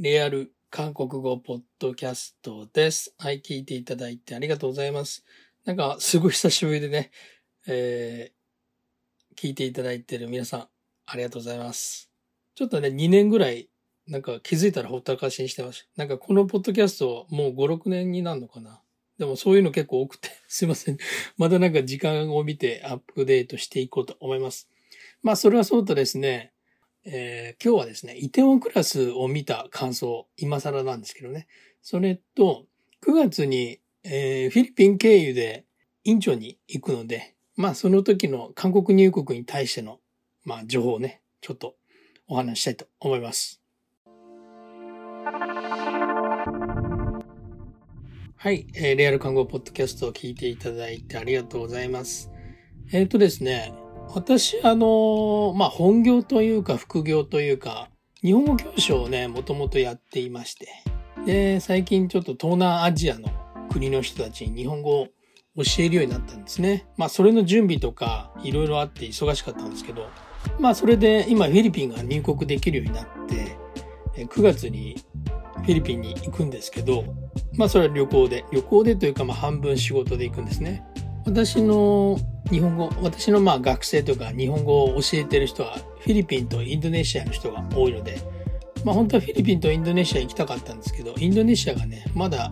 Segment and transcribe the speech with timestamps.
[0.00, 3.16] リアル韓国語ポッドキャストです。
[3.18, 5.24] はい、聞いていただいてありがとうございます。
[5.64, 7.10] なんか、すごい久しぶりでね、
[7.66, 10.68] えー、聞いていただいてる皆さん、
[11.06, 12.12] ありがとうございます。
[12.54, 13.70] ちょっとね、2年ぐらい、
[14.06, 15.88] なんか気づいたらほったらかしにしてました。
[15.96, 18.80] なんかこのポッドキャスト、もう5、6年になるのかな。
[19.18, 20.98] でもそういうの結構多くて、 すいません。
[21.38, 24.68] またなんか時間を見てアップデートしていこうと思います。
[25.22, 26.52] まあ、それはそうとですね、
[27.10, 31.46] えー今日はですね、イテウォンクラスを見た感想、今更なんですけどね。
[31.80, 32.66] それと、
[33.06, 35.64] 9月に、えーフィリピン経由で
[36.04, 40.00] インチョンに行くので、まあその時の韓国入国に対しての、
[40.44, 41.76] まあ情報をね、ちょっと
[42.26, 43.62] お話したいと思います。
[48.36, 52.30] はい、えーレアル看護ポッドキャストを聞いていただいてありがとうございます。
[52.92, 53.72] えっ、とですね、
[54.14, 57.88] 私、あの、まあ、本業というか副業というか、
[58.22, 60.68] 日本語教師をね、もともとやっていまして、
[61.26, 63.28] で、最近ちょっと東南アジアの
[63.70, 65.08] 国の人たちに日本語を
[65.56, 66.86] 教えるようになったんですね。
[66.96, 70.08] まあ、それの準備とか、いろいろあって忙しかったんですけど、
[70.58, 73.58] まあ、それで今フィリピンが入国できるようになって、
[74.24, 74.96] 9月に
[75.56, 77.04] フィリピンに行くんですけど、
[77.56, 80.84] まあ、それは旅行で、旅行でというか、まあ、半分仕事で行くんですね。
[81.28, 82.18] 私の
[82.50, 88.18] 日本語、私のまあ学生とか日本語を教えてる人はフィリピンとインドネシアの人が多いので、
[88.82, 92.48] まあ本当はフィリピンとインドネシア行きたかったんですけど、インドネシアがね、まだ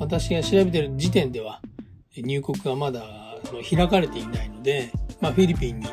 [0.00, 1.60] 私が調べてる時点では
[2.16, 3.04] 入国がまだ
[3.68, 5.86] 開かれていないので、まあフィリピンに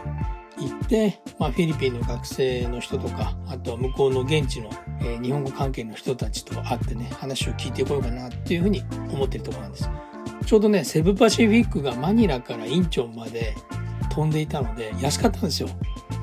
[0.59, 4.69] 行って、まあフィリピンの学生の人とか、あとは向こうの現地の、
[5.01, 9.89] え日本語関係の人たちと会ってね、話を聞いていこうかなっていうふうに思ってるところなんです。
[10.45, 13.55] ちょうどね、セブパシフィックがマニラからインチョンまで
[14.11, 15.69] 飛んでいたので、安かったんですよ。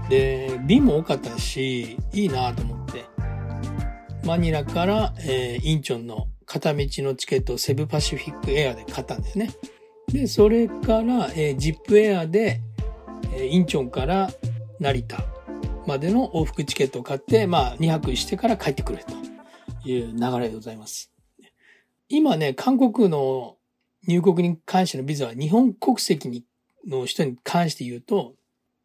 [0.08, 3.04] で、便も多かったし、いいなと思って。
[4.24, 9.50] マニラから、えーインチョンの片道のチケットをセブパシフィックエアで買ったんですね。
[10.08, 12.60] で、それから、えージップエアで、
[13.34, 14.30] えーインチョンから
[14.78, 15.24] 成田
[15.86, 21.10] までの往復チケットを買って、まあ、2泊してから帰ってくるという流れでございます。
[22.08, 23.56] 今ね、韓国の
[24.06, 26.44] 入国に関してのビザは日本国籍に
[26.86, 28.34] の人に関して言うと、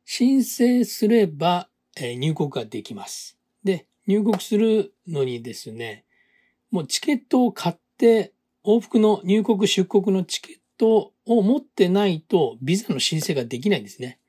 [0.05, 3.37] 申請すれば、え入国ができます。
[3.63, 6.03] で、入国するのにですね、
[6.69, 8.33] もうチケットを買って、
[8.65, 14.19] 往復の入国出国のチケットを持ってないと、ビザの申請ができないんですね。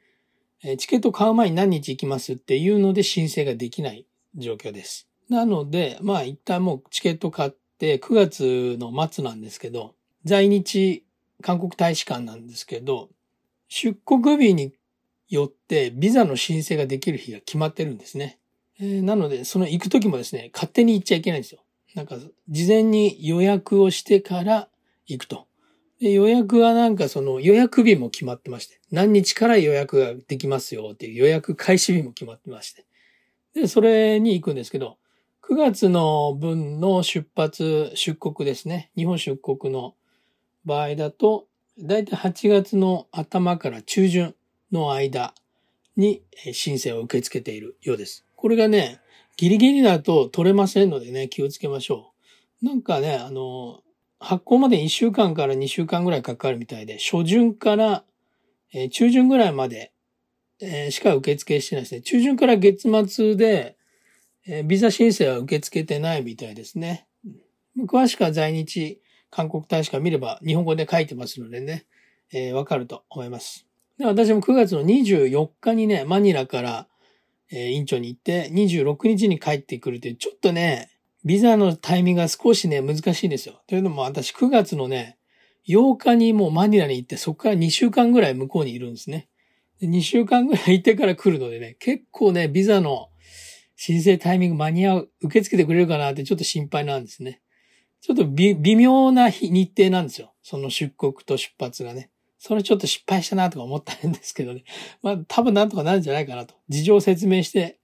[0.63, 5.09] えチケットを買う前に何日行きますっていうので申請ができない状況です。
[5.29, 9.95] なので、まあ一旦もうチケット買って9月の末なんですけど、
[10.27, 11.05] 在日
[11.41, 13.11] 韓国大使館なんですけど、
[13.69, 14.73] 出国日に
[15.29, 18.39] よってビザの申請ができる日が決まってるんですね。
[18.81, 21.63] えーなので、その行く時もですね、勝手に行っちゃいけないんですよ。
[21.95, 22.17] なんか、
[22.49, 24.69] 事前に予約をしてから
[25.07, 25.47] 行くと。
[26.01, 32.85] で予約はなんかその予約日も決まってまして、何日から予約ができますよっていう予約開始日も決まってまして。
[33.55, 34.99] で、それに行くんですけど、
[35.49, 38.91] 9月の分の出発、出国ですね。
[38.97, 39.95] 日本出国の
[40.67, 41.47] 場合だと、
[41.79, 44.35] だいたい8月の頭から中旬
[44.73, 45.33] の間
[45.97, 46.23] に
[46.53, 48.27] 申請を受け付けているようです。
[48.35, 49.01] これがね、
[49.37, 52.13] ギリギリだと取れませんのでね、気をつけましょ
[52.63, 52.67] う。
[52.67, 53.83] なんかね、あの、
[54.19, 58.05] 発行まで1週間から2週間ぐらいかかるみたいで、初旬から、
[58.91, 59.93] 中旬ぐらいまで、
[60.91, 62.01] しか受付してないですね。
[62.01, 63.77] 中旬から月末で、
[64.65, 67.07] ビザ申請は受け付けてないみたいですね。
[67.87, 69.01] 詳しくは在日
[69.37, 71.85] 韓国大使館見れば日本語で書いてますのでね、
[72.33, 73.67] えーわかると思います。
[73.99, 76.89] で私も9月の24日にね、マニラから、
[77.53, 80.91] えー、インチョンに行って、26日に帰ってくるという、ちょっとね、
[81.27, 83.61] ビザのタイミングが少しね、難しいんですよ。
[83.67, 85.19] というのも私9月のね、
[85.69, 89.29] 8日にもうマニラに行って、そこから2週間ぐらい向こうにいるんですね。
[89.83, 93.11] で2週間ぐらいいてから来るのでね、結構ね、ビザの
[93.77, 97.43] 申請タイミング間に合う、受け付けてくれるかなってちょっと心配なんですね。
[98.07, 100.33] ちょっと微妙な日日程なんですよ。
[100.41, 102.09] その出国と出発がね。
[102.39, 104.63] それちょっと失敗したなとか思ったんですけどね。
[105.03, 106.55] まあ多分なんとかなるんじゃないかなと。
[106.69, 107.81] 事情を説明して、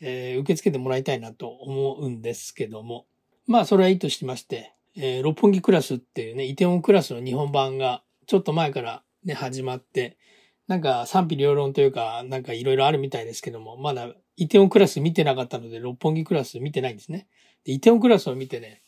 [0.00, 3.06] えー受け付けてもらいたいなと思うんですけども。
[3.46, 10.16] まあそれはいいとしまして、えー六本木クラスっていうね、イテウォンクラスの日本版がちょっと前からね、始まって、
[10.66, 17.28] なんか賛否両論というか、なんかいろいろあるみたいですけども、まだイテウォンクラス見てなかったので、六本木クラス見てないんですね。
[17.62, 18.82] で、イテウォンクラスを見てね、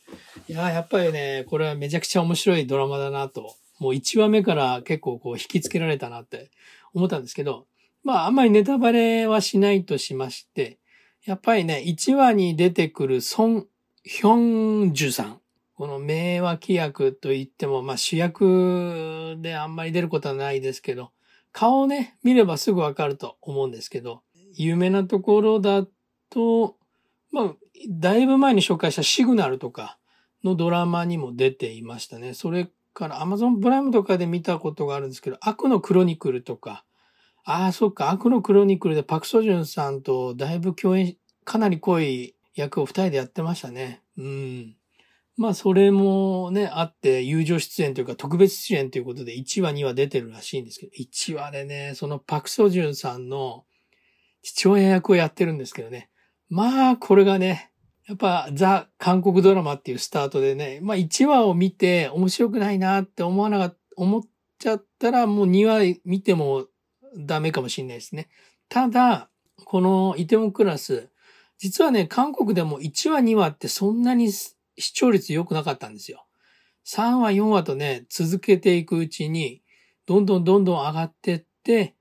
[0.48, 6.50] いややっぱりね、これはめちゃくちゃ面白いドラマだなと、もう1話目から結構こう引きつけられたなって
[6.94, 7.66] 思ったんですけど、
[8.04, 10.78] まああんまりネタバレはしないとしまして、
[11.24, 13.66] やっぱりね、1話に出てくるソン・
[14.02, 15.40] ヒョンジュさん。
[15.74, 21.10] この名脇役といっても、まあ主役であんまり出ることはないですけど、
[21.52, 24.22] 顔をね、見ればすぐわかると思うんですけど、
[24.54, 25.86] 有名なところだ
[26.30, 26.76] と、
[27.30, 27.54] まあ、
[27.88, 29.98] だいぶ前に紹介したシグナルとか
[30.44, 32.34] のドラマにも出ていましたね。
[32.34, 36.84] それからアマゾンプライムとかで見たことがあるんですけど、悪のクロニクルとか、
[37.44, 44.02] ああ、そっか、悪のクロニクルでパクソジュンさんとだいぶ共演、かなり濃い役を二人でやってましたね。
[44.16, 44.76] うん。
[45.36, 53.64] まあ、それもね、あって、友情出演というか特別出演ということで1話2話出てるらしいんですけど、1話でね、そのパクソジュンさんの
[54.42, 56.10] 父親役をやってるんですけどね。
[56.48, 57.71] まあ、これがね、
[58.06, 64.22] やっぱザ・韓国ドラマっていうスタートでね、まあ1話を見て面白くないなって思わなかった、思っ
[64.58, 66.66] ちゃったらもう2話見ても
[67.16, 68.28] ダメかもしれないですね。
[68.68, 69.28] ただ、
[69.64, 71.10] このイテモクラス、
[71.58, 74.54] 実はね、韓国でも1話2話ってそんなに視
[74.92, 76.26] 聴率良くなかったんですよ。
[76.84, 79.62] 3話4話とね、続けていくうちに、
[80.06, 81.94] どんどんどんどん上がってって、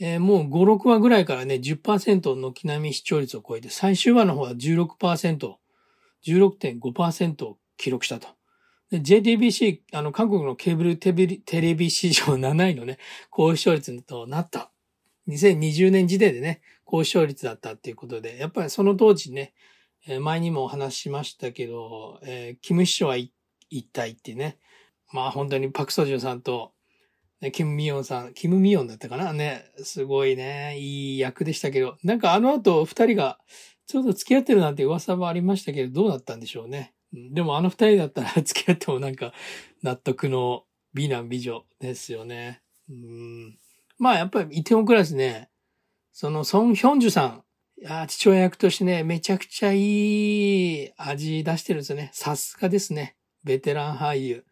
[0.00, 5.54] えー、もう5、6話ぐらいからね、10%の軒並み視聴率を超えて、最終話の方は16%、
[6.24, 8.28] 16.5%を記録したと。
[8.92, 11.12] JTBC、あの、韓国のケーブルテ
[11.60, 12.98] レビ史上7位のね、
[13.28, 14.70] 高視聴率となった。
[15.28, 19.52] 2020年時点でね、高視聴率だったっていうことで、やっぱりその当時ね、
[20.20, 23.30] 前にもお話しましたけど、えー、キム秘書は一
[23.92, 24.58] 体ってね、
[25.12, 26.72] まあ本当にパクソジュンさんと、
[27.40, 29.32] ね、キムミヨンさん、キムミヨンだったかな？
[29.32, 33.38] ね、すごいね、いい役でしたけど、なんかあの後二人が
[33.86, 36.94] ちょっと付き合ってるなんて噂もありましたけど、どうだったんでしょうね？
[37.12, 39.32] でもあの二人だったら 付き合ってもなんか
[39.82, 40.64] 納得の
[40.94, 42.60] 美男美女ですよね。
[42.88, 43.58] うん
[43.98, 45.48] まあやっぱりイテウォンクラスね、
[46.12, 47.44] そのソン・ヒョンジュさん、
[47.80, 52.10] いや父親役としてね、めちゃくちゃいい味出してるんですよね。
[52.12, 53.16] さすがですね。
[53.44, 54.44] ベテラン俳優。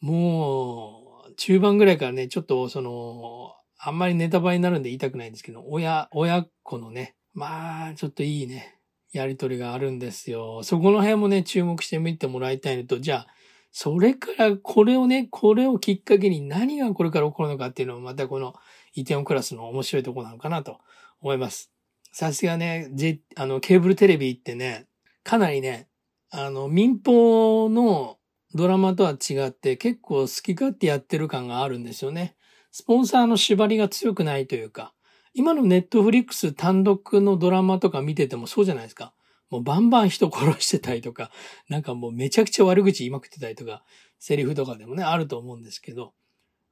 [0.00, 1.05] もう、
[1.36, 8.78] 中盤ぐらいからね、ちょっとその、あんまりネタバレになるんで言いたくないんですけど、親、親子のね、まあ、ちょっといいね、
[9.12, 10.62] やりとりがあるんですよ。
[10.62, 13.26] そこの辺もね、注目してみてもらいたいのと、じゃあ、
[13.72, 18.54] それからこれをね、これをきっかけに何がこれから起こるのかっていうのをまたこの
[18.94, 20.78] イテオンクラスの面白いとこなのかなと
[21.20, 21.70] 思います。
[22.10, 24.86] さすがね、J、あの、ケーブルテレビってね、
[25.22, 25.88] かなりね、
[26.30, 28.16] あの、民放の
[28.56, 32.36] ドラマとは違って結構好き勝手やってる感があるんですよね。
[32.72, 34.92] スポンサーの縛りが強くないというか、
[35.34, 39.14] 今のネットフリックス単独のドラマとか見ててもそうじゃないですか。
[39.50, 41.30] もうバンバン人殺してたりとか、
[41.68, 43.84] なんかもうめちゃくちゃ悪口言いまくってたりとか、
[44.18, 46.14] セリフとかでもね、あると思うんですけど、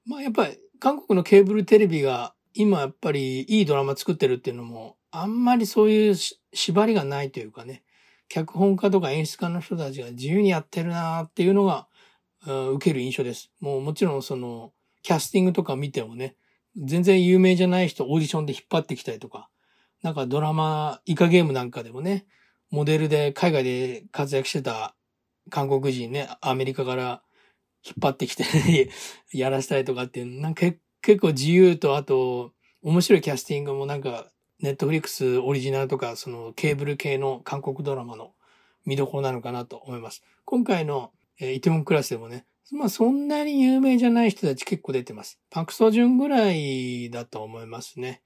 [0.07, 6.15] まあやっぱり韓国のケーブルテレビが今やっぱりいいドラマ作ってるっていうのもあんまりそういう
[6.53, 7.83] 縛りがないというかね、
[8.35, 11.87] 脚本家とか演出家の人たちが自由にやってるなっていうのが、
[12.45, 13.53] うん、受ける印象です。
[13.61, 14.73] もうもちろんその、
[15.03, 16.35] キャスティングとか見てもね、
[16.77, 19.49] 全然有名じゃない人オーディションで引っ張ってきたりとか、
[20.03, 22.27] なんかドラマ、イカゲームなんかでもね、
[22.73, 24.97] モデルで海外で活躍してた
[25.49, 27.23] 韓国人ね、アメリカから
[27.87, 28.45] 引っ張ってきて
[29.33, 30.67] やらせたりとかっていう、なんか
[31.03, 32.53] 結構自由と、あと、
[32.83, 34.27] 面白いキャスティングもなんか
[34.65, 38.33] ネットフリックスオリジナルとか、そのケーブル系の韓国ドラマの
[38.87, 40.23] 見どころなのかなと思います。
[40.47, 45.39] 今回の、えー、イテウォンクラスでもね、まあそんなに有名じゃない人たち結構出てます。
[45.51, 48.23] パクソジュンぐらいだと思いますね。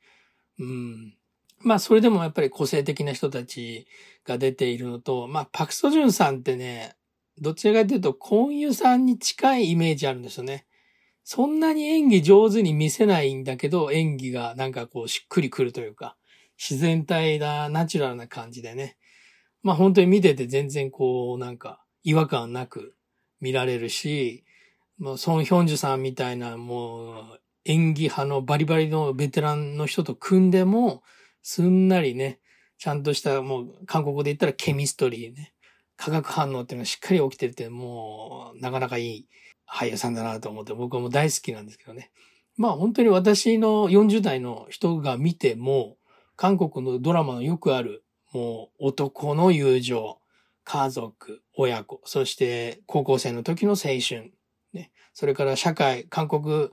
[0.61, 1.16] うん。
[1.59, 3.88] まあそれでもやっぱり個性的な人たち
[4.25, 6.95] が出ているのと、まあパクソジュンさんってね、
[7.40, 10.66] どちらかというと、コンユさんに近いイメージあるんですよね。
[11.25, 16.16] そんなに演技上手に見せないんだけど、演技がなんかこうしっくりくるというか、
[16.58, 18.96] 自然体な、ナチュラルな感じでね。
[19.62, 22.94] まあ本当に見てて全然こう、なんか違和感なく
[23.40, 24.44] 見られるし、
[24.98, 31.02] もうソン・ヒョンジュさんみたいなもう演技派のバリバリのベテランの人と組んでも、
[31.42, 32.40] すんなりね、
[32.78, 35.52] ちゃんとしたもう韓国語で言ったらケミストリーね、
[35.96, 39.28] 化学反応っていうのがしっかり起きてて、もうなかなかいい
[39.70, 42.10] 俳優さんだなと思って僕はもう大好きなんですけどね。
[42.56, 45.98] まあ本当に私の40代の人が見ても、
[46.38, 50.21] 韓国のドラマのよくある、もう男の友情、
[50.62, 54.33] 家族、親子、そして高校生の時の青春、
[54.73, 56.68] ね、それから社会、韓国、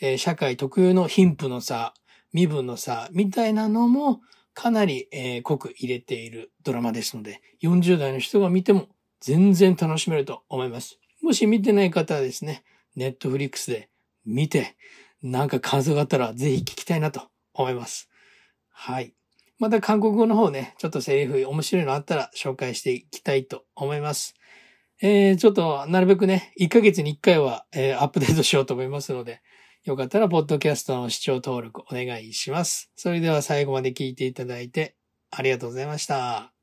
[0.00, 1.92] えー、社会特有の貧富の差、
[2.32, 4.22] 身分の差、みたいなのも
[4.54, 8.88] かなり、えー、濃く入れているドラマですので、40代の人が見ても
[9.20, 10.98] 全然楽しめると思います。
[11.20, 12.64] もし見てない方はですね、
[12.96, 13.90] ネットフリックスで
[14.24, 14.76] 見て、
[15.22, 18.09] なんか感想があったらぜひ聞きたいなと思います。
[18.82, 19.12] はい。
[19.58, 24.34] また韓国語の方ね、ちょっとセリフ面白いのあったら紹介していきたいと思います。
[25.02, 29.42] えー、ちょっとなるべくね、1ヶ月に1回は、えー、アップデートしようと思いますので、
[29.84, 32.90] よかったら、ポッドキャストの視聴登録お願いします。
[32.96, 34.96] それでは最後まで聞いていただいて
[35.30, 36.59] ありがとうございました。